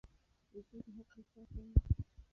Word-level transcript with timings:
زه 0.67 0.77
د 0.83 0.85
حق 0.95 1.11
دفاع 1.25 1.45
کوم. 1.51 1.69